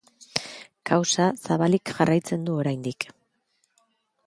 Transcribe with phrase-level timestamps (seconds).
[0.89, 3.09] Kausa zabalik jarraitzen du oraindik.